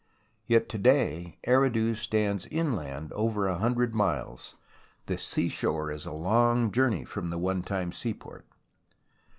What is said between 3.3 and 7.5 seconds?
a hundred miles— the seashore is a long journey from the